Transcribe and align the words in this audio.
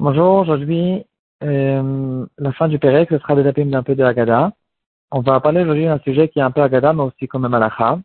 Bonjour, 0.00 0.38
aujourd'hui, 0.38 1.04
euh, 1.44 2.26
la 2.38 2.52
fin 2.52 2.66
du 2.66 2.78
Pérec, 2.80 3.08
ce 3.10 3.18
sera 3.18 3.36
des 3.36 3.44
tapim 3.44 3.66
d'un 3.66 3.84
peu 3.84 3.94
de 3.94 4.02
Haggadah. 4.02 4.52
On 5.12 5.20
va 5.20 5.40
parler 5.40 5.62
aujourd'hui 5.62 5.84
d'un 5.84 6.00
sujet 6.00 6.28
qui 6.28 6.40
est 6.40 6.42
un 6.42 6.50
peu 6.50 6.60
Haggadah, 6.60 6.92
mais 6.92 7.02
aussi 7.04 7.28
comme 7.28 7.46
Malacha. 7.46 8.00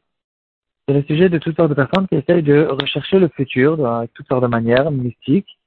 C'est 0.87 0.93
le 0.93 1.01
sujet 1.03 1.29
de 1.29 1.39
toutes 1.39 1.55
sortes 1.55 1.69
de 1.69 1.73
personnes 1.73 2.07
qui 2.07 2.15
essayent 2.15 2.43
de 2.43 2.67
rechercher 2.67 3.17
le 3.17 3.29
futur 3.29 3.83
avec 3.85 4.13
toutes 4.13 4.27
sortes 4.27 4.43
de 4.43 4.47
manières 4.47 4.91
mystiques. 4.91 5.59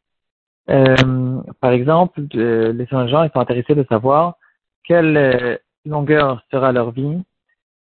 Euh, 0.71 1.43
par 1.61 1.73
exemple, 1.73 2.23
les 2.33 2.87
gens 2.87 3.25
ils 3.25 3.31
sont 3.33 3.41
intéressés 3.41 3.75
de 3.75 3.85
savoir 3.89 4.37
quelle 4.85 5.17
euh, 5.17 5.57
longueur 5.85 6.43
sera 6.53 6.71
leur 6.71 6.93
vie, 6.93 7.23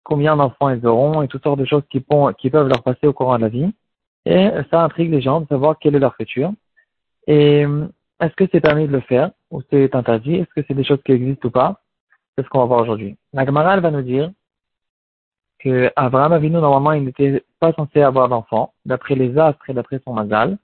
combien 0.04 0.36
d'enfants 0.36 0.70
ils 0.70 0.86
auront 0.86 1.22
et 1.22 1.28
toutes 1.28 1.42
sortes 1.42 1.58
de 1.58 1.64
choses 1.64 1.82
qui 1.90 2.00
peuvent 2.00 2.68
leur 2.68 2.82
passer 2.84 3.08
au 3.08 3.12
courant 3.12 3.36
de 3.36 3.42
la 3.42 3.48
vie. 3.48 3.72
Et 4.26 4.50
ça 4.70 4.84
intrigue 4.84 5.10
les 5.10 5.20
gens 5.20 5.40
de 5.40 5.46
savoir 5.46 5.78
quel 5.78 5.94
est 5.94 5.98
leur 5.98 6.14
futur. 6.14 6.52
Et 7.26 7.64
euh, 7.64 7.86
est-ce 8.20 8.34
que 8.34 8.44
c'est 8.52 8.60
permis 8.60 8.86
de 8.86 8.92
le 8.92 9.00
faire 9.00 9.30
ou 9.50 9.62
c'est 9.70 9.94
interdit? 9.94 10.36
Est-ce 10.36 10.54
que 10.54 10.64
c'est 10.66 10.74
des 10.74 10.84
choses 10.84 11.02
qui 11.04 11.12
existent 11.12 11.48
ou 11.48 11.50
pas? 11.50 11.80
C'est 12.36 12.44
ce 12.44 12.48
qu'on 12.48 12.60
va 12.60 12.66
voir 12.66 12.80
aujourd'hui. 12.80 13.16
La 13.32 13.44
va 13.44 13.90
nous 13.90 14.02
dire 14.02 14.30
que 15.58 15.90
Abraham 15.96 16.32
Avinu, 16.32 16.54
normalement, 16.54 16.92
il 16.92 17.04
n'était 17.04 17.44
pas 17.58 17.72
censé 17.72 18.00
avoir 18.00 18.28
d'enfants, 18.28 18.72
d'après 18.86 19.14
les 19.14 19.36
astres 19.38 19.68
et 19.68 19.74
d'après 19.74 20.00
son 20.04 20.14
mazal, 20.14 20.58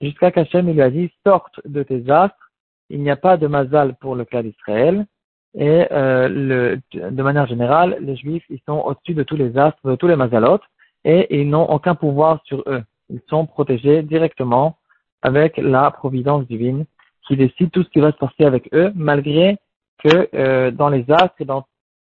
jusqu'à 0.00 0.30
qu'Hachem 0.30 0.70
lui 0.72 0.80
a 0.80 0.90
dit, 0.90 1.10
sorte 1.26 1.60
de 1.64 1.82
tes 1.82 2.08
astres, 2.08 2.52
il 2.88 3.02
n'y 3.02 3.10
a 3.10 3.16
pas 3.16 3.36
de 3.36 3.46
mazal 3.48 3.96
pour 3.96 4.14
le 4.14 4.24
cas 4.24 4.42
d'Israël, 4.42 5.06
et 5.54 5.86
euh, 5.90 6.28
le, 6.28 6.80
de 6.92 7.22
manière 7.22 7.46
générale, 7.46 7.96
les 8.00 8.16
Juifs, 8.16 8.44
ils 8.48 8.60
sont 8.66 8.78
au-dessus 8.78 9.14
de 9.14 9.24
tous 9.24 9.36
les 9.36 9.56
astres, 9.58 9.80
de 9.84 9.96
tous 9.96 10.06
les 10.06 10.16
mazalotes, 10.16 10.62
et 11.04 11.40
ils 11.40 11.48
n'ont 11.48 11.68
aucun 11.70 11.94
pouvoir 11.94 12.40
sur 12.44 12.62
eux. 12.66 12.82
Ils 13.10 13.20
sont 13.28 13.46
protégés 13.46 14.02
directement 14.02 14.76
avec 15.22 15.56
la 15.56 15.90
providence 15.90 16.46
divine 16.46 16.84
qui 17.26 17.36
décide 17.36 17.70
tout 17.70 17.82
ce 17.82 17.88
qui 17.90 18.00
va 18.00 18.12
se 18.12 18.16
passer 18.16 18.44
avec 18.44 18.68
eux, 18.72 18.92
malgré 18.94 19.58
que 19.98 20.28
euh, 20.34 20.70
dans 20.70 20.88
les 20.88 21.04
astres 21.10 21.40
et 21.40 21.44
dans, 21.44 21.66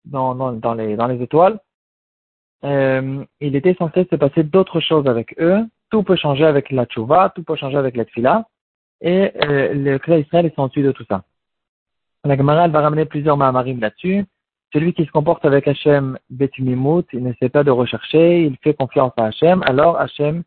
dans, 0.06 0.34
dans, 0.54 0.74
les, 0.74 0.96
dans 0.96 1.08
les 1.08 1.22
étoiles, 1.22 1.60
euh, 2.64 3.24
il 3.42 3.56
était 3.56 3.76
censé 3.76 4.08
se 4.10 4.16
passer 4.16 4.44
d'autres 4.44 4.80
choses 4.80 5.08
avec 5.08 5.36
eux. 5.40 5.60
Tout 5.90 6.04
peut 6.04 6.16
changer 6.16 6.46
avec 6.46 6.72
la 6.72 6.86
tchouva, 6.86 7.32
tout 7.36 7.44
peut 7.44 7.56
changer 7.56 7.78
avec 7.78 7.96
la 7.96 8.06
tfila, 8.06 8.48
et 9.02 9.32
euh, 9.44 9.74
le 9.74 10.00
clan 10.00 10.18
Israël 10.18 10.46
est 10.46 10.60
dessus 10.60 10.82
de 10.82 10.92
tout 10.92 11.06
ça. 11.10 11.24
La 12.24 12.38
Gemara 12.38 12.68
va 12.70 12.82
ramener 12.82 13.06
plusieurs 13.06 13.36
mahamarim 13.36 13.80
là-dessus. 13.82 14.26
Celui 14.74 14.94
qui 14.94 15.06
se 15.06 15.12
comporte 15.12 15.46
avec 15.46 15.68
Hachem 15.68 16.18
Betumimut, 16.32 17.06
il 17.14 17.24
n'essaie 17.24 17.50
pas 17.50 17.64
de 17.64 17.70
rechercher, 17.70 18.44
il 18.44 18.58
fait 18.58 18.74
confiance 18.74 19.14
à 19.18 19.26
Hachem, 19.26 19.62
alors 19.68 20.00
Hachem, 20.00 20.42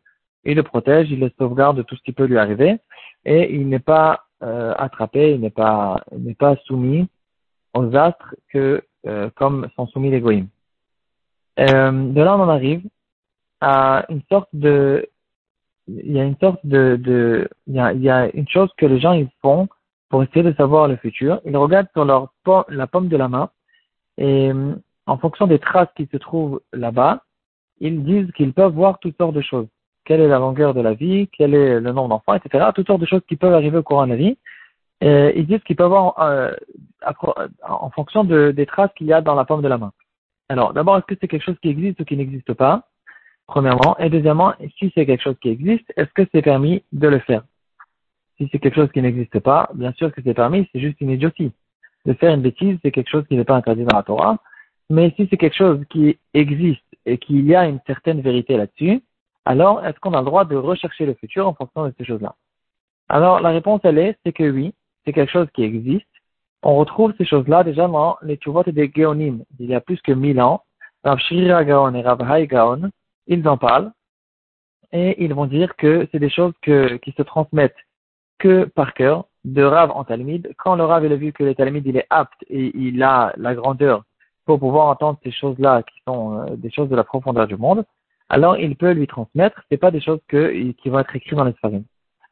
il 0.44 0.56
le 0.56 0.64
protège, 0.64 1.12
il 1.12 1.20
le 1.20 1.30
sauvegarde 1.38 1.76
de 1.76 1.82
tout 1.82 1.94
ce 1.94 2.02
qui 2.02 2.12
peut 2.12 2.24
lui 2.24 2.36
arriver, 2.36 2.78
et 3.24 3.54
il 3.54 3.68
n'est 3.68 3.78
pas 3.78 4.24
euh, 4.42 4.74
attrapé, 4.78 5.32
il 5.34 5.40
n'est 5.40 5.50
pas, 5.50 6.02
soumis 6.64 7.08
aux 7.72 7.94
astres 7.94 8.34
que, 8.48 8.82
euh, 9.06 9.30
comme 9.36 9.68
sont 9.76 9.86
soumis 9.86 10.10
les 10.10 10.20
goïms. 10.20 10.48
Euh, 11.60 12.12
de 12.12 12.20
là, 12.20 12.36
on 12.36 12.40
en 12.40 12.48
arrive 12.48 12.82
à 13.60 14.06
une 14.08 14.22
sorte 14.28 14.48
de, 14.52 15.08
il 15.86 16.12
y 16.12 16.18
a 16.18 16.24
une 16.24 16.36
sorte 16.38 16.66
de, 16.66 16.96
de 17.00 17.48
il, 17.68 17.74
y 17.74 17.78
a, 17.78 17.92
il 17.92 18.02
y 18.02 18.10
a 18.10 18.28
une 18.34 18.48
chose 18.48 18.70
que 18.76 18.86
les 18.86 18.98
gens 18.98 19.12
ils 19.12 19.28
font 19.40 19.68
pour 20.08 20.24
essayer 20.24 20.42
de 20.42 20.52
savoir 20.54 20.88
le 20.88 20.96
futur. 20.96 21.40
Ils 21.44 21.56
regardent 21.56 21.88
sur 21.92 22.04
leur 22.04 22.32
la 22.68 22.86
pomme 22.88 23.08
de 23.08 23.16
la 23.16 23.28
main 23.28 23.50
et 24.18 24.50
euh, 24.50 24.74
en 25.06 25.18
fonction 25.18 25.46
des 25.46 25.58
traces 25.58 25.88
qui 25.96 26.08
se 26.10 26.16
trouvent 26.16 26.60
là-bas, 26.72 27.22
ils 27.80 28.02
disent 28.02 28.30
qu'ils 28.32 28.52
peuvent 28.52 28.72
voir 28.72 28.98
toutes 28.98 29.16
sortes 29.16 29.34
de 29.34 29.40
choses. 29.40 29.68
Quelle 30.04 30.20
est 30.20 30.28
la 30.28 30.38
longueur 30.38 30.74
de 30.74 30.80
la 30.80 30.94
vie, 30.94 31.28
quel 31.36 31.54
est 31.54 31.80
le 31.80 31.92
nombre 31.92 32.08
d'enfants, 32.08 32.34
etc. 32.34 32.66
Toutes 32.74 32.86
sortes 32.86 33.00
de 33.00 33.06
choses 33.06 33.22
qui 33.28 33.36
peuvent 33.36 33.54
arriver 33.54 33.78
au 33.78 33.82
courant 33.82 34.06
de 34.06 34.12
la 34.12 34.16
vie. 34.16 34.38
Et 35.00 35.38
ils 35.38 35.46
disent 35.46 35.62
qu'ils 35.64 35.76
peuvent 35.76 35.90
voir 35.90 36.18
euh, 36.20 36.54
en 37.62 37.90
fonction 37.90 38.24
de, 38.24 38.50
des 38.50 38.66
traces 38.66 38.90
qu'il 38.96 39.06
y 39.06 39.12
a 39.12 39.20
dans 39.20 39.34
la 39.34 39.44
pomme 39.44 39.62
de 39.62 39.68
la 39.68 39.78
main. 39.78 39.92
Alors, 40.48 40.72
d'abord, 40.72 40.96
est-ce 40.96 41.06
que 41.06 41.16
c'est 41.20 41.28
quelque 41.28 41.44
chose 41.44 41.58
qui 41.60 41.68
existe 41.68 42.00
ou 42.00 42.04
qui 42.04 42.16
n'existe 42.16 42.54
pas? 42.54 42.88
Premièrement. 43.46 43.96
Et 43.98 44.08
deuxièmement, 44.08 44.54
si 44.78 44.90
c'est 44.94 45.06
quelque 45.06 45.22
chose 45.22 45.36
qui 45.40 45.50
existe, 45.50 45.92
est-ce 45.96 46.10
que 46.14 46.26
c'est 46.32 46.42
permis 46.42 46.82
de 46.92 47.08
le 47.08 47.18
faire? 47.18 47.44
Si 48.38 48.48
c'est 48.50 48.58
quelque 48.58 48.76
chose 48.76 48.92
qui 48.92 49.02
n'existe 49.02 49.38
pas, 49.40 49.68
bien 49.74 49.92
sûr 49.92 50.12
que 50.12 50.22
c'est 50.22 50.34
permis, 50.34 50.68
c'est 50.72 50.80
juste 50.80 51.00
une 51.00 51.10
idiotie 51.10 51.52
de 52.06 52.12
faire 52.14 52.32
une 52.32 52.42
bêtise, 52.42 52.78
c'est 52.82 52.92
quelque 52.92 53.10
chose 53.10 53.26
qui 53.28 53.36
n'est 53.36 53.44
pas 53.44 53.56
interdit 53.56 53.84
dans 53.84 53.96
la 53.96 54.02
Torah. 54.02 54.38
Mais 54.88 55.12
si 55.16 55.26
c'est 55.28 55.36
quelque 55.36 55.56
chose 55.56 55.84
qui 55.90 56.18
existe 56.32 56.82
et 57.04 57.18
qu'il 57.18 57.44
y 57.44 57.54
a 57.54 57.66
une 57.66 57.80
certaine 57.86 58.20
vérité 58.20 58.56
là-dessus, 58.56 59.02
alors 59.44 59.84
est-ce 59.84 59.98
qu'on 60.00 60.14
a 60.14 60.20
le 60.20 60.26
droit 60.26 60.44
de 60.44 60.56
rechercher 60.56 61.06
le 61.06 61.14
futur 61.14 61.46
en 61.46 61.54
fonction 61.54 61.84
de 61.84 61.92
ces 61.98 62.04
choses-là? 62.04 62.34
Alors 63.08 63.40
la 63.40 63.50
réponse, 63.50 63.80
elle 63.84 63.98
est, 63.98 64.16
c'est 64.24 64.32
que 64.32 64.48
oui, 64.48 64.74
c'est 65.04 65.12
quelque 65.12 65.32
chose 65.32 65.48
qui 65.54 65.62
existe. 65.62 66.06
On 66.62 66.76
retrouve 66.76 67.12
ces 67.18 67.24
choses-là 67.24 67.64
déjà 67.64 67.86
dans 67.86 68.16
les 68.22 68.38
Tuvot 68.38 68.62
des 68.64 68.90
Géonim, 68.94 69.44
il 69.58 69.66
y 69.66 69.74
a 69.74 69.80
plus 69.80 70.00
que 70.02 70.12
mille 70.12 70.40
ans. 70.40 70.62
Rav 71.04 71.18
Shirira 71.18 71.64
Gaon 71.64 71.94
et 71.94 72.02
Rav 72.02 72.20
Hai 72.28 72.46
Gaon, 72.46 72.90
ils 73.26 73.46
en 73.48 73.56
parlent 73.56 73.92
et 74.92 75.22
ils 75.24 75.34
vont 75.34 75.46
dire 75.46 75.76
que 75.76 76.08
c'est 76.10 76.18
des 76.18 76.30
choses 76.30 76.54
que, 76.62 76.96
qui 76.96 77.12
se 77.12 77.22
transmettent 77.22 77.76
que 78.38 78.64
par 78.64 78.94
cœur, 78.94 79.26
de 79.46 79.62
Rav 79.62 79.92
en 79.92 80.02
Talmud, 80.02 80.52
quand 80.58 80.74
le 80.74 80.84
Rav 80.84 81.04
il 81.04 81.12
a 81.12 81.16
vu 81.16 81.32
que 81.32 81.44
le 81.44 81.54
Talmud 81.54 81.86
il 81.86 81.96
est 81.96 82.06
apte 82.10 82.44
et 82.50 82.76
il 82.76 83.00
a 83.02 83.32
la 83.36 83.54
grandeur 83.54 84.02
pour 84.44 84.58
pouvoir 84.58 84.88
entendre 84.88 85.18
ces 85.22 85.30
choses-là 85.30 85.84
qui 85.84 86.02
sont 86.06 86.38
euh, 86.38 86.56
des 86.56 86.70
choses 86.70 86.88
de 86.88 86.96
la 86.96 87.04
profondeur 87.04 87.46
du 87.46 87.56
monde, 87.56 87.84
alors 88.28 88.56
il 88.58 88.74
peut 88.76 88.90
lui 88.90 89.06
transmettre. 89.06 89.62
C'est 89.70 89.76
pas 89.76 89.92
des 89.92 90.00
choses 90.00 90.18
que, 90.26 90.72
qui 90.72 90.88
vont 90.88 90.98
être 90.98 91.14
écrites 91.14 91.38
dans 91.38 91.44
les. 91.44 91.54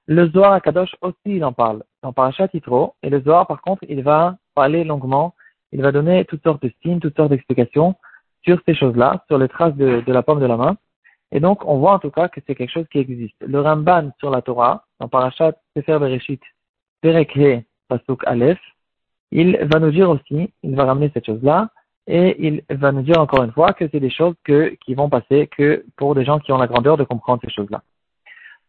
Le 0.06 0.28
Zohar 0.30 0.52
à 0.52 0.60
Kadosh 0.60 0.94
aussi 1.02 1.16
il 1.26 1.44
en 1.44 1.52
parle. 1.52 1.84
Parle 2.16 2.32
à 2.36 2.48
Titro 2.48 2.94
et 3.02 3.10
le 3.10 3.20
Zohar 3.20 3.46
par 3.46 3.62
contre 3.62 3.84
il 3.88 4.02
va 4.02 4.36
parler 4.56 4.82
longuement. 4.82 5.34
Il 5.70 5.82
va 5.82 5.92
donner 5.92 6.24
toutes 6.24 6.42
sortes 6.42 6.62
de 6.62 6.72
signes, 6.82 6.98
toutes 6.98 7.16
sortes 7.16 7.30
d'explications 7.30 7.94
sur 8.42 8.60
ces 8.66 8.74
choses-là, 8.74 9.24
sur 9.28 9.38
les 9.38 9.48
traces 9.48 9.74
de, 9.76 10.02
de 10.04 10.12
la 10.12 10.22
pomme 10.22 10.40
de 10.40 10.46
la 10.46 10.56
main. 10.56 10.76
Et 11.32 11.40
donc, 11.40 11.64
on 11.66 11.78
voit 11.78 11.94
en 11.94 11.98
tout 11.98 12.10
cas 12.10 12.28
que 12.28 12.40
c'est 12.46 12.54
quelque 12.54 12.70
chose 12.70 12.86
qui 12.92 12.98
existe. 12.98 13.34
Le 13.40 13.60
Ramban 13.60 14.12
sur 14.20 14.30
la 14.30 14.40
Torah, 14.40 14.84
dans 15.00 15.08
Parashat 15.08 15.54
Sefer 15.74 15.98
Bereshit, 15.98 16.40
Perekhe 17.04 17.66
Pasuk 17.88 18.22
Aleph, 18.24 18.58
il 19.30 19.58
va 19.70 19.78
nous 19.78 19.90
dire 19.90 20.08
aussi, 20.08 20.50
il 20.62 20.74
va 20.74 20.84
ramener 20.84 21.10
cette 21.12 21.26
chose-là, 21.26 21.68
et 22.06 22.46
il 22.46 22.64
va 22.70 22.92
nous 22.92 23.02
dire 23.02 23.20
encore 23.20 23.44
une 23.44 23.52
fois 23.52 23.74
que 23.74 23.86
c'est 23.92 24.00
des 24.00 24.08
choses 24.08 24.34
que, 24.42 24.74
qui 24.82 24.94
vont 24.94 25.10
passer 25.10 25.46
que 25.48 25.84
pour 25.96 26.14
des 26.14 26.24
gens 26.24 26.38
qui 26.38 26.50
ont 26.52 26.56
la 26.56 26.66
grandeur 26.66 26.96
de 26.96 27.04
comprendre 27.04 27.42
ces 27.44 27.50
choses-là. 27.50 27.82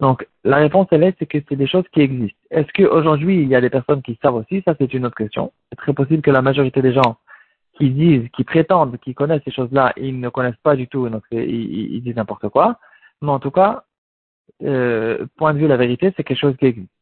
Donc, 0.01 0.27
la 0.43 0.57
réponse, 0.57 0.87
elle 0.91 1.03
est, 1.03 1.15
c'est 1.17 1.25
que 1.25 1.37
c'est 1.47 1.55
des 1.55 1.67
choses 1.67 1.85
qui 1.93 2.01
existent. 2.01 2.37
Est-ce 2.51 2.67
qu'aujourd'hui, 2.75 3.41
il 3.41 3.47
y 3.47 3.55
a 3.55 3.61
des 3.61 3.69
personnes 3.69 4.01
qui 4.01 4.19
savent 4.21 4.35
aussi? 4.35 4.61
Ça, 4.65 4.75
c'est 4.77 4.93
une 4.93 5.05
autre 5.05 5.15
question. 5.15 5.53
C'est 5.69 5.77
très 5.77 5.93
possible 5.93 6.21
que 6.21 6.31
la 6.31 6.41
majorité 6.41 6.81
des 6.81 6.91
gens 6.91 7.15
qui 7.77 7.89
disent, 7.89 8.27
qui 8.35 8.43
prétendent, 8.43 8.97
qui 8.99 9.13
connaissent 9.13 9.43
ces 9.45 9.51
choses-là, 9.51 9.93
ils 9.95 10.19
ne 10.19 10.27
connaissent 10.27 10.61
pas 10.61 10.75
du 10.75 10.89
tout, 10.89 11.07
donc 11.07 11.23
ils, 11.31 11.95
ils 11.95 12.03
disent 12.03 12.17
n'importe 12.17 12.49
quoi. 12.49 12.79
Mais 13.21 13.31
en 13.31 13.39
tout 13.39 13.51
cas, 13.51 13.85
euh, 14.63 15.25
point 15.37 15.53
de 15.53 15.59
vue 15.59 15.69
la 15.69 15.77
vérité, 15.77 16.13
c'est 16.17 16.25
quelque 16.25 16.39
chose 16.39 16.57
qui 16.57 16.65
existe. 16.65 16.94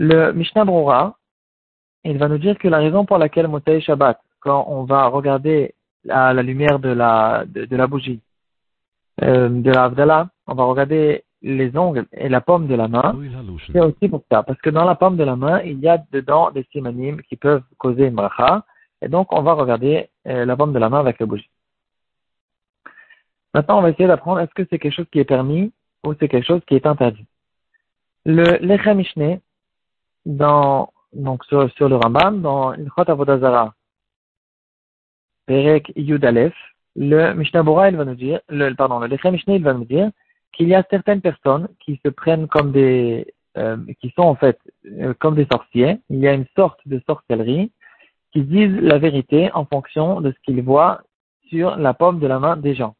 Le 0.00 0.32
Mishnah 0.32 0.64
Brura, 0.64 1.16
il 2.04 2.18
va 2.18 2.28
nous 2.28 2.38
dire 2.38 2.56
que 2.56 2.68
la 2.68 2.78
raison 2.78 3.04
pour 3.04 3.18
laquelle 3.18 3.48
Motsai 3.48 3.80
Shabbat, 3.80 4.20
quand 4.38 4.64
on 4.68 4.84
va 4.84 5.08
regarder 5.08 5.74
à 6.08 6.32
la 6.32 6.44
lumière 6.44 6.78
de 6.78 6.90
la, 6.90 7.42
de, 7.46 7.74
la 7.74 7.88
bougie, 7.88 8.20
euh, 9.22 9.48
de 9.48 9.70
la 9.72 9.86
Avdallah, 9.86 10.28
on 10.46 10.54
va 10.54 10.62
regarder 10.66 11.24
les 11.42 11.76
ongles 11.76 12.06
et 12.12 12.28
la 12.28 12.40
paume 12.40 12.68
de 12.68 12.76
la 12.76 12.86
main, 12.86 13.12
c'est 13.72 13.80
aussi 13.80 14.08
pour 14.08 14.22
ça. 14.30 14.44
Parce 14.44 14.60
que 14.60 14.70
dans 14.70 14.84
la 14.84 14.94
paume 14.94 15.16
de 15.16 15.24
la 15.24 15.34
main, 15.34 15.62
il 15.62 15.80
y 15.80 15.88
a 15.88 15.98
dedans 16.12 16.52
des 16.52 16.64
simanimes 16.70 17.20
qui 17.22 17.34
peuvent 17.34 17.64
causer 17.76 18.06
une 18.06 18.14
bracha. 18.14 18.64
Et 19.02 19.08
donc, 19.08 19.32
on 19.32 19.42
va 19.42 19.54
regarder 19.54 20.10
euh, 20.28 20.44
la 20.44 20.56
paume 20.56 20.72
de 20.72 20.78
la 20.78 20.88
main 20.88 21.00
avec 21.00 21.18
la 21.18 21.26
bougie. 21.26 21.50
Maintenant, 23.52 23.80
on 23.80 23.82
va 23.82 23.90
essayer 23.90 24.06
d'apprendre 24.06 24.38
est-ce 24.38 24.54
que 24.54 24.62
c'est 24.70 24.78
quelque 24.78 24.94
chose 24.94 25.10
qui 25.10 25.18
est 25.18 25.24
permis 25.24 25.72
ou 26.04 26.14
c'est 26.14 26.28
quelque 26.28 26.46
chose 26.46 26.62
qui 26.68 26.76
est 26.76 26.86
interdit? 26.86 27.26
Le 28.24 28.64
Lechem 28.64 28.98
Mishneh, 28.98 29.40
donc 30.28 31.44
sur, 31.46 31.88
le 31.88 31.96
Rambam, 31.96 32.42
dans 32.42 32.74
Ilchot 32.74 33.10
Avodazara, 33.10 33.74
Perek 35.46 35.92
Yud 35.96 36.24
le 37.00 37.32
Mishnah 37.32 37.62
Bora, 37.62 37.90
il 37.90 37.96
va 37.96 38.04
nous 38.04 38.16
dire, 38.16 38.40
le, 38.48 38.74
pardon, 38.74 38.98
le 38.98 39.06
Lechem 39.06 39.32
Mishneh, 39.32 39.56
il 39.56 39.62
va 39.62 39.72
nous 39.72 39.84
dire 39.84 40.10
qu'il 40.52 40.68
y 40.68 40.74
a 40.74 40.84
certaines 40.90 41.20
personnes 41.20 41.68
qui 41.78 42.00
se 42.04 42.08
prennent 42.08 42.48
comme 42.48 42.72
des, 42.72 43.32
euh, 43.56 43.76
qui 44.00 44.10
sont 44.16 44.22
en 44.22 44.34
fait 44.34 44.58
euh, 45.00 45.14
comme 45.20 45.36
des 45.36 45.46
sorciers. 45.50 46.00
Il 46.10 46.18
y 46.18 46.26
a 46.26 46.32
une 46.32 46.46
sorte 46.56 46.80
de 46.86 47.00
sorcellerie 47.06 47.70
qui 48.32 48.42
disent 48.42 48.76
la 48.80 48.98
vérité 48.98 49.50
en 49.54 49.64
fonction 49.64 50.20
de 50.20 50.32
ce 50.32 50.36
qu'ils 50.44 50.62
voient 50.62 51.02
sur 51.48 51.76
la 51.76 51.94
paume 51.94 52.18
de 52.18 52.26
la 52.26 52.40
main 52.40 52.56
des 52.56 52.74
gens. 52.74 52.96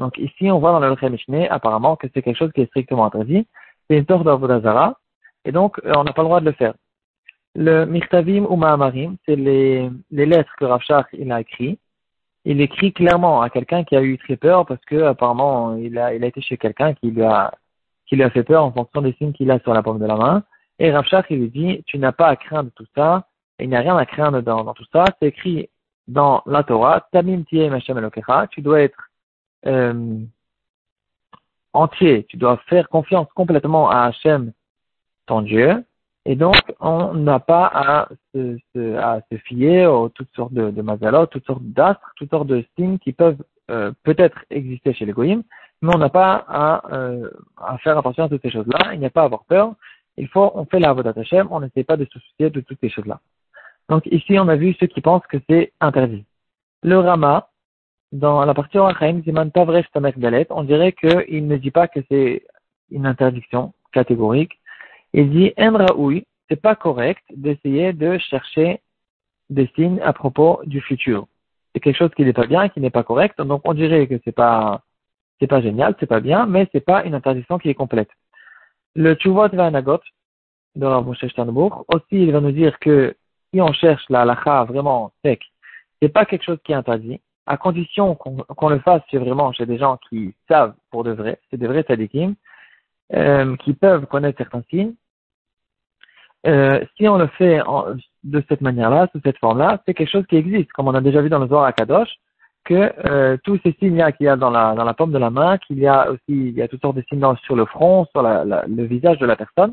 Donc 0.00 0.18
ici, 0.18 0.50
on 0.50 0.58
voit 0.58 0.72
dans 0.72 0.80
le 0.80 0.90
Lechem 0.90 1.12
Mishneh 1.12 1.48
apparemment 1.48 1.94
que 1.94 2.08
c'est 2.12 2.22
quelque 2.22 2.36
chose 2.36 2.52
qui 2.52 2.62
est 2.62 2.66
strictement 2.66 3.06
interdit. 3.06 3.46
C'est 3.88 3.96
une 3.96 4.06
sorte 4.06 4.24
d'Avodazara 4.24 4.98
et 5.46 5.52
donc, 5.52 5.80
euh, 5.84 5.92
on 5.96 6.04
n'a 6.04 6.12
pas 6.12 6.22
le 6.22 6.28
droit 6.28 6.40
de 6.40 6.46
le 6.46 6.52
faire. 6.52 6.74
Le 7.54 7.86
Michtavim 7.86 8.44
ou 8.50 8.56
Mahamarim, 8.56 9.16
c'est 9.24 9.36
les, 9.36 9.88
lettres 10.10 10.52
que 10.58 10.64
Rav 10.64 10.82
il 11.12 11.32
a 11.32 11.40
écrit. 11.40 11.78
Il 12.44 12.60
écrit 12.60 12.92
clairement 12.92 13.40
à 13.40 13.48
quelqu'un 13.48 13.84
qui 13.84 13.96
a 13.96 14.02
eu 14.02 14.18
très 14.18 14.36
peur 14.36 14.66
parce 14.66 14.84
que 14.84 15.02
apparemment 15.04 15.76
il 15.76 15.98
a, 15.98 16.12
été 16.12 16.40
chez 16.42 16.58
quelqu'un 16.58 16.94
qui 16.94 17.10
lui 17.10 17.22
a 17.22 17.50
fait 18.30 18.42
peur 18.42 18.64
en 18.64 18.72
fonction 18.72 19.02
des 19.02 19.12
signes 19.14 19.32
qu'il 19.32 19.50
a 19.50 19.58
sur 19.60 19.72
la 19.72 19.82
paume 19.82 19.98
de 19.98 20.06
la 20.06 20.16
main. 20.16 20.42
Et 20.78 20.90
Rav 20.92 21.06
il 21.30 21.38
lui 21.38 21.48
dit, 21.48 21.82
tu 21.86 21.98
n'as 21.98 22.12
pas 22.12 22.28
à 22.28 22.36
craindre 22.36 22.70
tout 22.74 22.86
ça, 22.94 23.26
il 23.58 23.68
n'y 23.68 23.76
a 23.76 23.80
rien 23.80 23.96
à 23.96 24.04
craindre 24.04 24.42
dans, 24.42 24.74
tout 24.74 24.84
ça. 24.92 25.04
C'est 25.20 25.28
écrit 25.28 25.70
dans 26.08 26.42
la 26.44 26.62
Torah, 26.64 27.06
Tamim 27.12 27.44
tu 27.44 28.60
dois 28.60 28.80
être 28.82 29.10
euh, 29.66 30.18
entier, 31.72 32.26
tu 32.28 32.36
dois 32.36 32.58
faire 32.68 32.88
confiance 32.88 33.28
complètement 33.34 33.88
à 33.90 34.02
Hachem, 34.06 34.52
ton 35.26 35.42
Dieu, 35.42 35.84
et 36.28 36.34
donc, 36.34 36.56
on 36.80 37.14
n'a 37.14 37.38
pas 37.38 37.70
à 37.72 38.08
se, 38.34 38.58
se, 38.74 38.96
à 38.96 39.20
se 39.30 39.38
fier 39.38 39.86
aux 39.86 40.08
toutes 40.08 40.34
sortes 40.34 40.52
de, 40.52 40.72
de 40.72 41.24
toutes 41.26 41.46
sortes 41.46 41.62
d'astres, 41.62 42.12
toutes 42.16 42.30
sortes 42.30 42.48
de 42.48 42.64
signes 42.76 42.98
qui 42.98 43.12
peuvent 43.12 43.40
euh, 43.70 43.92
peut-être 44.02 44.44
exister 44.50 44.92
chez 44.92 45.06
les 45.06 45.12
goyim, 45.12 45.44
mais 45.82 45.94
on 45.94 45.98
n'a 45.98 46.08
pas 46.08 46.44
à, 46.48 46.82
euh, 46.92 47.30
à, 47.56 47.78
faire 47.78 47.96
attention 47.96 48.24
à 48.24 48.28
toutes 48.28 48.42
ces 48.42 48.50
choses-là. 48.50 48.92
Il 48.94 48.98
n'y 48.98 49.06
a 49.06 49.10
pas 49.10 49.22
à 49.22 49.26
avoir 49.26 49.44
peur. 49.44 49.74
Il 50.16 50.26
faut, 50.26 50.50
on 50.56 50.64
fait 50.64 50.80
la 50.80 50.90
Avodat 50.90 51.12
Hashem, 51.14 51.46
on 51.52 51.60
n'essaie 51.60 51.84
pas 51.84 51.96
de 51.96 52.04
se 52.06 52.18
soucier 52.18 52.50
de 52.50 52.60
toutes 52.60 52.80
ces 52.80 52.88
choses-là. 52.88 53.20
Donc 53.88 54.04
ici, 54.06 54.36
on 54.40 54.48
a 54.48 54.56
vu 54.56 54.74
ceux 54.80 54.88
qui 54.88 55.00
pensent 55.00 55.26
que 55.28 55.36
c'est 55.48 55.72
interdit. 55.80 56.24
Le 56.82 56.98
Rama, 56.98 57.50
dans 58.10 58.44
la 58.44 58.54
partie 58.54 58.78
Orachaim, 58.78 59.22
Ziman 59.22 59.52
Tavresh 59.52 59.86
Tamek 59.92 60.18
Dalet, 60.18 60.48
on 60.50 60.64
dirait 60.64 60.92
qu'il 60.92 61.46
ne 61.46 61.56
dit 61.56 61.70
pas 61.70 61.86
que 61.86 62.00
c'est 62.10 62.42
une 62.90 63.06
interdiction 63.06 63.74
catégorique, 63.92 64.58
il 65.16 65.30
dit 65.30 65.52
oui, 65.96 66.26
c'est 66.48 66.60
pas 66.60 66.76
correct 66.76 67.24
d'essayer 67.34 67.92
de 67.94 68.18
chercher 68.18 68.80
des 69.48 69.66
signes 69.74 70.00
à 70.02 70.12
propos 70.12 70.60
du 70.66 70.80
futur. 70.82 71.26
C'est 71.72 71.80
quelque 71.80 71.96
chose 71.96 72.14
qui 72.14 72.24
n'est 72.24 72.34
pas 72.34 72.46
bien, 72.46 72.68
qui 72.68 72.80
n'est 72.80 72.90
pas 72.90 73.02
correct. 73.02 73.40
Donc 73.40 73.62
on 73.64 73.72
dirait 73.72 74.06
que 74.06 74.20
c'est 74.24 74.32
pas 74.44 74.82
c'est 75.40 75.46
pas 75.46 75.62
génial, 75.62 75.94
c'est 75.98 76.06
pas 76.06 76.20
bien, 76.20 76.46
mais 76.46 76.68
c'est 76.72 76.84
pas 76.84 77.04
une 77.04 77.14
interdiction 77.14 77.58
qui 77.58 77.70
est 77.70 77.74
complète. 77.74 78.10
Le 78.94 79.14
Tchuvot 79.14 79.48
Vanagot 79.48 80.00
de 80.74 80.86
Rav 80.86 81.06
Moshe 81.06 81.24
aussi 81.24 82.02
il 82.10 82.32
va 82.32 82.40
nous 82.40 82.52
dire 82.52 82.78
que 82.78 83.16
si 83.50 83.60
on 83.60 83.72
cherche 83.72 84.04
la 84.10 84.22
halakha 84.22 84.64
vraiment 84.64 85.12
sec, 85.24 85.42
c'est 86.00 86.10
pas 86.10 86.26
quelque 86.26 86.44
chose 86.44 86.58
qui 86.62 86.72
est 86.72 86.74
interdit, 86.74 87.20
à 87.46 87.56
condition 87.56 88.14
qu'on 88.14 88.68
le 88.68 88.80
fasse 88.80 89.02
chez 89.10 89.18
vraiment 89.18 89.52
chez 89.52 89.64
des 89.64 89.78
gens 89.78 89.98
qui 90.08 90.34
savent 90.48 90.74
pour 90.90 91.04
de 91.04 91.12
vrai, 91.12 91.40
c'est 91.50 91.56
des 91.56 91.66
vrais 91.66 91.82
tzadikim, 91.82 92.34
euh, 93.14 93.56
qui 93.58 93.72
peuvent 93.72 94.06
connaître 94.06 94.38
certains 94.38 94.62
signes, 94.68 94.94
euh, 96.46 96.80
si 96.96 97.08
on 97.08 97.18
le 97.18 97.26
fait 97.26 97.60
de 98.24 98.42
cette 98.48 98.60
manière-là, 98.60 99.08
sous 99.12 99.20
cette 99.24 99.38
forme-là, 99.38 99.82
c'est 99.84 99.94
quelque 99.94 100.10
chose 100.10 100.26
qui 100.26 100.36
existe, 100.36 100.72
comme 100.72 100.88
on 100.88 100.94
a 100.94 101.00
déjà 101.00 101.20
vu 101.20 101.28
dans 101.28 101.38
le 101.38 101.48
Zohar 101.48 101.74
Kadosh, 101.74 102.10
que 102.64 102.92
euh, 103.06 103.36
tous 103.44 103.58
ces 103.62 103.72
signes 103.78 104.04
qu'il 104.16 104.26
y 104.26 104.28
a 104.28 104.36
dans 104.36 104.50
la, 104.50 104.74
dans 104.74 104.84
la 104.84 104.94
paume 104.94 105.12
de 105.12 105.18
la 105.18 105.30
main, 105.30 105.56
qu'il 105.58 105.78
y 105.78 105.86
a 105.86 106.10
aussi 106.10 106.22
il 106.28 106.54
y 106.54 106.62
a 106.62 106.68
toutes 106.68 106.82
sortes 106.82 106.96
de 106.96 107.04
signes 107.08 107.24
sur 107.44 107.56
le 107.56 107.64
front, 107.64 108.06
sur 108.06 108.22
la, 108.22 108.44
le 108.44 108.84
visage 108.84 109.18
de 109.18 109.26
la 109.26 109.36
personne, 109.36 109.72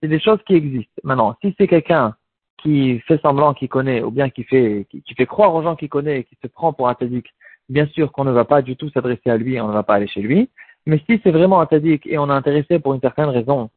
c'est 0.00 0.08
des 0.08 0.20
choses 0.20 0.38
qui 0.46 0.54
existent. 0.54 1.00
Maintenant, 1.02 1.36
si 1.42 1.54
c'est 1.58 1.66
quelqu'un 1.66 2.14
qui 2.58 3.00
fait 3.00 3.20
semblant 3.22 3.54
qu'il 3.54 3.68
connaît, 3.68 4.02
ou 4.02 4.10
bien 4.10 4.30
qui 4.30 4.44
fait, 4.44 4.86
qui, 4.90 5.14
fait 5.14 5.26
croire 5.26 5.54
aux 5.54 5.62
gens 5.62 5.76
qu'il 5.76 5.88
connaît 5.88 6.20
et 6.20 6.24
qui 6.24 6.36
se 6.42 6.48
prend 6.48 6.72
pour 6.72 6.88
un 6.88 6.94
tadique, 6.94 7.32
bien 7.68 7.86
sûr 7.86 8.12
qu'on 8.12 8.24
ne 8.24 8.32
va 8.32 8.44
pas 8.44 8.62
du 8.62 8.76
tout 8.76 8.90
s'adresser 8.90 9.30
à 9.30 9.36
lui, 9.36 9.60
on 9.60 9.68
ne 9.68 9.72
va 9.72 9.82
pas 9.82 9.94
aller 9.94 10.08
chez 10.08 10.22
lui. 10.22 10.50
Mais 10.86 11.00
si 11.08 11.20
c'est 11.22 11.30
vraiment 11.30 11.60
un 11.60 11.66
tadique 11.66 12.06
et 12.06 12.18
on 12.18 12.28
est 12.28 12.32
intéressé 12.32 12.78
pour 12.78 12.94
une 12.94 13.00
certaine 13.00 13.28
raison 13.28 13.70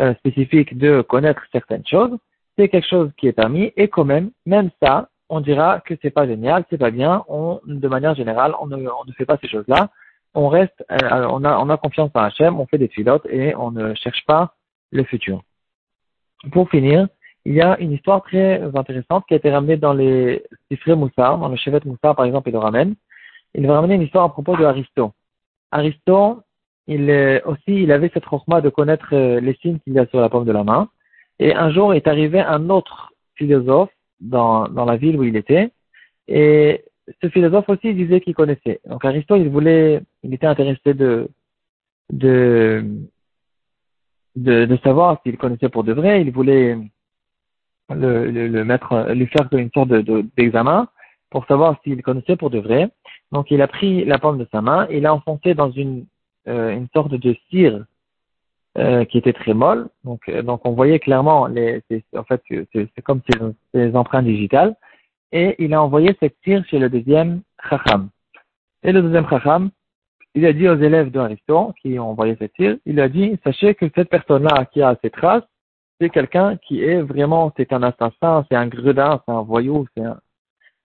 euh, 0.00 0.14
spécifique 0.14 0.78
de 0.78 1.02
connaître 1.02 1.42
certaines 1.52 1.86
choses, 1.86 2.16
c'est 2.56 2.68
quelque 2.68 2.88
chose 2.88 3.10
qui 3.16 3.28
est 3.28 3.32
permis 3.32 3.72
et 3.76 3.88
quand 3.88 4.04
même, 4.04 4.30
même 4.46 4.70
ça, 4.82 5.08
on 5.28 5.40
dira 5.40 5.80
que 5.80 5.94
c'est 6.02 6.10
pas 6.10 6.26
génial, 6.26 6.64
c'est 6.68 6.78
pas 6.78 6.90
bien. 6.90 7.24
On, 7.28 7.60
de 7.64 7.88
manière 7.88 8.14
générale, 8.14 8.54
on 8.60 8.66
ne, 8.66 8.76
on 8.76 9.04
ne 9.06 9.12
fait 9.12 9.26
pas 9.26 9.38
ces 9.40 9.48
choses-là. 9.48 9.90
On 10.34 10.48
reste, 10.48 10.84
euh, 10.90 11.26
on 11.28 11.44
a, 11.44 11.58
on 11.58 11.68
a 11.70 11.76
confiance 11.76 12.10
en 12.14 12.20
Hachem, 12.20 12.58
on 12.58 12.66
fait 12.66 12.78
des 12.78 12.88
pilotes 12.88 13.26
et 13.30 13.54
on 13.54 13.70
ne 13.70 13.94
cherche 13.94 14.24
pas 14.26 14.54
le 14.90 15.04
futur. 15.04 15.42
Pour 16.50 16.68
finir, 16.70 17.06
il 17.44 17.54
y 17.54 17.60
a 17.60 17.78
une 17.78 17.92
histoire 17.92 18.22
très 18.22 18.60
intéressante 18.74 19.24
qui 19.26 19.34
a 19.34 19.36
été 19.36 19.50
ramenée 19.50 19.76
dans 19.76 19.92
les 19.92 20.42
Sifré 20.70 20.94
Moussa, 20.94 21.36
dans 21.36 21.48
le 21.48 21.56
Chevet 21.56 21.80
Moussa 21.84 22.14
par 22.14 22.24
exemple, 22.24 22.48
il 22.48 22.52
le 22.52 22.58
ramène. 22.58 22.94
Il 23.54 23.66
va 23.66 23.74
ramener 23.76 23.94
une 23.94 24.02
histoire 24.02 24.24
à 24.24 24.32
propos 24.32 24.56
de 24.56 24.64
Aristo. 24.64 25.12
Aristo, 25.70 26.42
il 26.90 27.42
aussi, 27.44 27.82
il 27.84 27.92
avait 27.92 28.10
cette 28.12 28.24
chokma 28.24 28.60
de 28.60 28.68
connaître 28.68 29.10
euh, 29.12 29.40
les 29.40 29.54
signes 29.54 29.78
qu'il 29.78 29.92
y 29.92 29.98
a 29.98 30.06
sur 30.06 30.20
la 30.20 30.28
paume 30.28 30.44
de 30.44 30.52
la 30.52 30.64
main. 30.64 30.88
Et 31.38 31.54
un 31.54 31.70
jour 31.70 31.94
est 31.94 32.08
arrivé 32.08 32.40
un 32.40 32.68
autre 32.68 33.12
philosophe 33.36 33.92
dans, 34.20 34.68
dans 34.68 34.84
la 34.84 34.96
ville 34.96 35.16
où 35.16 35.22
il 35.22 35.36
était. 35.36 35.70
Et 36.26 36.84
ce 37.22 37.28
philosophe 37.28 37.68
aussi 37.68 37.94
disait 37.94 38.20
qu'il 38.20 38.34
connaissait. 38.34 38.80
Donc 38.86 39.04
Aristote, 39.04 39.40
il 39.40 39.48
voulait, 39.48 40.02
il 40.24 40.34
était 40.34 40.48
intéressé 40.48 40.94
de, 40.94 41.28
de, 42.12 42.84
de, 44.34 44.64
de 44.64 44.76
savoir 44.78 45.20
s'il 45.22 45.38
connaissait 45.38 45.68
pour 45.68 45.84
de 45.84 45.92
vrai. 45.92 46.22
Il 46.22 46.32
voulait 46.32 46.76
le, 47.88 48.30
le, 48.30 48.64
mettre, 48.64 49.12
lui 49.12 49.26
faire 49.26 49.48
une 49.52 49.70
sorte 49.72 49.90
de, 49.90 50.24
d'examen 50.36 50.88
pour 51.30 51.46
savoir 51.46 51.78
s'il 51.84 52.02
connaissait 52.02 52.36
pour 52.36 52.50
de 52.50 52.58
vrai. 52.58 52.90
Donc 53.30 53.52
il 53.52 53.62
a 53.62 53.68
pris 53.68 54.04
la 54.04 54.18
paume 54.18 54.38
de 54.38 54.48
sa 54.50 54.60
main, 54.60 54.88
il 54.90 55.02
l'a 55.02 55.14
enfoncé 55.14 55.54
dans 55.54 55.70
une 55.70 56.00
euh, 56.00 56.04
une 56.46 56.88
sorte 56.92 57.14
de 57.14 57.36
cire 57.50 57.84
euh, 58.78 59.04
qui 59.04 59.18
était 59.18 59.32
très 59.32 59.52
molle. 59.52 59.88
Donc, 60.04 60.28
euh, 60.28 60.42
donc 60.42 60.60
on 60.64 60.70
voyait 60.70 61.00
clairement, 61.00 61.48
les, 61.48 61.82
en 62.16 62.22
fait, 62.22 62.40
c'est 62.72 63.02
comme 63.02 63.20
ces, 63.74 63.96
empreintes 63.96 64.26
digitales. 64.26 64.76
Et 65.32 65.56
il 65.58 65.74
a 65.74 65.82
envoyé 65.82 66.16
cette 66.20 66.36
cire 66.44 66.64
chez 66.66 66.78
le 66.78 66.88
deuxième 66.88 67.42
chacham. 67.68 68.10
Et 68.84 68.92
le 68.92 69.02
deuxième 69.02 69.28
chacham, 69.28 69.70
il 70.36 70.46
a 70.46 70.52
dit 70.52 70.68
aux 70.68 70.76
élèves 70.76 71.10
de 71.10 71.34
qui 71.82 71.98
ont 71.98 72.10
envoyé 72.10 72.36
cette 72.38 72.54
cire, 72.54 72.76
il 72.86 73.00
a 73.00 73.08
dit, 73.08 73.36
sachez 73.42 73.74
que 73.74 73.86
cette 73.96 74.08
personne-là 74.08 74.64
qui 74.66 74.82
a 74.82 74.96
ces 75.02 75.10
traces, 75.10 75.42
c'est 76.00 76.08
quelqu'un 76.08 76.56
qui 76.56 76.84
est 76.84 77.02
vraiment, 77.02 77.52
c'est 77.56 77.72
un 77.72 77.82
assassin, 77.82 78.46
c'est 78.48 78.56
un 78.56 78.68
gredin, 78.68 79.20
c'est 79.26 79.32
un 79.32 79.42
voyou, 79.42 79.86
c'est 79.96 80.04
un, 80.04 80.20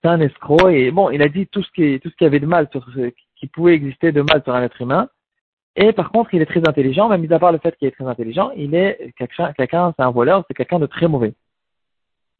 un 0.06 0.22
escroc. 0.22 0.70
Et 0.70 0.90
bon, 0.90 1.12
il 1.12 1.22
a 1.22 1.30
dit 1.30 1.46
tout 1.46 1.62
ce 1.62 1.70
qui, 1.70 2.00
tout 2.00 2.10
ce 2.10 2.16
qui 2.16 2.26
avait 2.26 2.40
de 2.40 2.48
mal 2.48 2.68
sur 2.72 2.84
qui 3.36 3.46
pouvait 3.46 3.76
exister 3.76 4.12
de 4.12 4.24
mal 4.24 4.42
sur 4.44 4.56
un 4.56 4.64
être 4.64 4.82
humain. 4.82 5.08
Et 5.76 5.92
par 5.92 6.12
contre, 6.12 6.34
il 6.34 6.42
est 6.42 6.46
très 6.46 6.68
intelligent, 6.68 7.10
même 7.10 7.22
mis 7.22 7.34
à 7.34 7.40
part 7.40 7.52
le 7.52 7.58
fait 7.58 7.76
qu'il 7.78 7.88
est 7.88 7.92
très 7.92 8.06
intelligent, 8.06 8.52
il 8.56 8.76
est 8.76 9.14
quelqu'un, 9.18 9.52
quelqu'un 9.54 9.94
c'est 9.98 10.04
un 10.04 10.12
voleur, 10.12 10.46
c'est 10.48 10.54
quelqu'un 10.54 10.80
de 10.80 10.86
très 10.86 11.08
mauvais. 11.08 11.34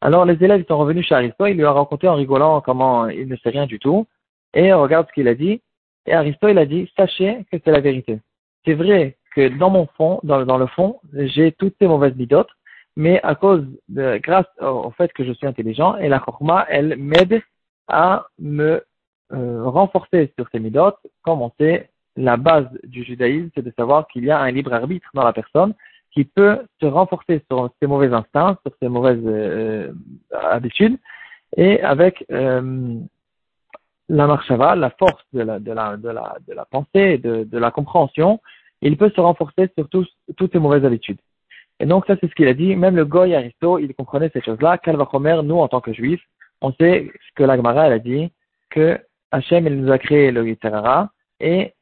Alors 0.02 0.26
les 0.26 0.42
élèves 0.42 0.66
sont 0.68 0.78
revenus 0.78 1.06
chez 1.06 1.16
Aristo, 1.16 1.46
il 1.46 1.58
lui 1.58 1.66
a 1.66 1.72
raconté 1.72 2.08
en 2.08 2.16
rigolant 2.16 2.62
comment 2.62 3.08
il 3.08 3.28
ne 3.28 3.36
sait 3.38 3.50
rien 3.50 3.66
du 3.66 3.80
tout, 3.80 4.08
et 4.54 4.72
regarde 4.72 5.08
ce 5.08 5.14
qu'il 5.14 5.28
a 5.28 5.36
dit. 5.36 5.62
Et 6.06 6.14
Aristo, 6.14 6.48
il 6.48 6.58
a 6.58 6.66
dit, 6.66 6.90
sachez 6.96 7.46
que 7.52 7.58
c'est 7.64 7.72
la 7.72 7.82
vérité. 7.82 8.20
C'est 8.64 8.74
vrai 8.74 9.18
que 9.36 9.50
dans 9.58 9.70
mon 9.70 9.88
fond, 9.98 10.20
dans, 10.24 10.58
le 10.58 10.68
fond, 10.68 11.00
j'ai 11.14 11.52
toutes 11.52 11.76
ces 11.80 11.88
mauvaises 11.88 12.16
midotes, 12.16 12.50
mais 12.96 13.22
à 13.24 13.36
cause 13.36 13.66
de, 13.90 14.18
grâce 14.18 14.46
au, 14.62 14.92
fait 14.92 15.12
que 15.12 15.26
je 15.26 15.34
suis 15.34 15.48
intelligent, 15.48 15.98
et 15.98 16.08
la 16.08 16.20
chorma, 16.20 16.66
elle 16.70 16.96
m'aide 16.98 17.42
à 17.88 18.28
me 18.40 18.84
euh, 19.34 19.64
renforcer 19.64 20.32
sur 20.38 20.48
ces 20.52 20.60
midotes, 20.60 21.00
comme 21.24 21.42
la 22.16 22.38
base 22.38 22.68
du 22.84 23.04
judaïsme, 23.04 23.50
c'est 23.54 23.66
de 23.66 23.74
savoir 23.78 24.08
qu'il 24.08 24.26
y 24.26 24.32
a 24.32 24.40
un 24.40 24.52
libre 24.52 24.74
arbitre 24.74 25.10
dans 25.14 25.24
la 25.24 25.34
personne 25.34 25.74
qui 26.12 26.24
peut 26.24 26.60
se 26.80 26.86
renforcer 26.86 27.44
sur 27.50 27.70
ses 27.80 27.88
mauvais 27.88 28.14
instincts, 28.14 28.58
sur 28.66 28.74
ses 28.82 28.88
mauvaises 28.88 29.22
euh, 29.26 29.92
habitudes, 30.32 30.98
et 31.58 31.82
avec 31.82 32.26
euh, 32.32 32.96
la 34.08 34.28
marchava, 34.28 34.76
la 34.76 34.92
force 34.92 35.24
de 35.34 35.42
la, 35.42 35.60
de 35.60 35.72
la, 35.72 35.98
de 35.98 36.10
la, 36.10 36.38
de 36.48 36.54
la 36.54 36.66
pensée, 36.66 37.18
de, 37.18 37.44
de 37.44 37.58
la 37.58 37.72
compréhension, 37.72 38.40
il 38.82 38.98
peut 38.98 39.12
se 39.16 39.20
renforcer 39.20 39.70
sur 39.78 39.90
toutes 39.90 40.52
ses 40.52 40.60
mauvaises 40.60 40.86
habitudes. 40.86 41.20
Et 41.80 41.86
donc 41.86 42.06
ça 42.06 42.16
c'est 42.22 42.30
ce 42.30 42.36
qu'il 42.36 42.48
a 42.48 42.54
dit, 42.54 42.76
même 42.76 42.96
le 42.96 43.04
Goy 43.06 43.36
Aristo, 43.36 43.80
il 43.80 43.94
comprenait 43.94 44.30
ces 44.30 44.42
choses-là, 44.42 44.78
Calvachomer, 44.78 45.42
nous 45.44 45.58
en 45.58 45.68
tant 45.68 45.82
que 45.82 45.92
juifs, 45.92 46.24
on 46.62 46.72
sait 46.74 47.12
ce 47.28 47.34
que 47.36 47.44
l'Agmara 47.44 47.88
elle 47.88 47.94
a 47.94 48.00
dit, 48.00 48.32
que 48.70 48.98
Hachem 49.32 49.68
il 49.68 49.82
nous 49.82 49.92
a 49.92 49.98
créé 49.98 50.32
le 50.32 50.48
Yitzhara, 50.48 51.10
et 51.42 51.74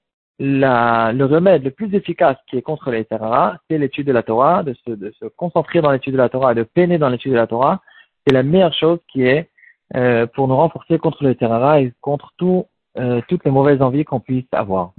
la, 0.45 1.13
le 1.13 1.23
remède 1.23 1.63
le 1.63 1.71
plus 1.71 1.95
efficace 1.95 2.35
qui 2.47 2.57
est 2.57 2.61
contre 2.61 2.91
les 2.91 3.05
terrara, 3.05 3.55
c'est 3.69 3.77
l'étude 3.77 4.07
de 4.07 4.11
la 4.11 4.23
Torah, 4.23 4.61
de 4.63 4.73
se, 4.73 4.91
de 4.91 5.13
se 5.17 5.25
concentrer 5.25 5.81
dans 5.81 5.89
l'étude 5.89 6.11
de 6.11 6.17
la 6.17 6.27
Torah 6.27 6.51
et 6.51 6.55
de 6.55 6.63
peiner 6.63 6.97
dans 6.97 7.07
l'étude 7.07 7.31
de 7.31 7.37
la 7.37 7.47
Torah. 7.47 7.81
C'est 8.27 8.33
la 8.33 8.43
meilleure 8.43 8.73
chose 8.73 8.99
qui 9.07 9.23
est 9.23 9.49
euh, 9.95 10.27
pour 10.27 10.49
nous 10.49 10.57
renforcer 10.57 10.99
contre 10.99 11.23
les 11.23 11.35
terrara 11.35 11.79
et 11.79 11.93
contre 12.01 12.33
euh, 12.97 13.21
toutes 13.29 13.45
les 13.45 13.51
mauvaises 13.51 13.81
envies 13.81 14.03
qu'on 14.03 14.19
puisse 14.19 14.43
avoir. 14.51 14.91